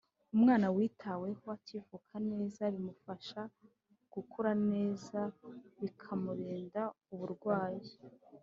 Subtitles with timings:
[0.35, 3.41] Umwana witaweho akivuka neza bimufasha
[4.13, 5.19] gukura neza
[5.81, 6.81] bikamurinda
[7.13, 7.89] uburwayi